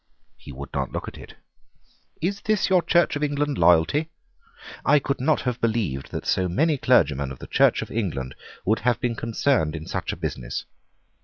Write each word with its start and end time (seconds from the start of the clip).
He 0.35 0.51
would 0.51 0.73
not 0.73 0.91
look 0.91 1.07
at 1.07 1.19
it. 1.19 1.35
"Is 2.21 2.41
this 2.41 2.71
your 2.71 2.81
Church 2.81 3.15
of 3.15 3.21
England 3.21 3.59
loyalty? 3.59 4.09
I 4.83 4.97
could 4.97 5.21
not 5.21 5.41
have 5.41 5.61
believed 5.61 6.09
that 6.09 6.25
so 6.25 6.47
many 6.49 6.79
clergymen 6.79 7.31
of 7.31 7.37
the 7.37 7.45
Church 7.45 7.83
of 7.83 7.91
England 7.91 8.33
would 8.65 8.79
have 8.79 8.99
been 8.99 9.13
concerned 9.15 9.75
in 9.75 9.85
such 9.85 10.11
a 10.11 10.15
business. 10.17 10.65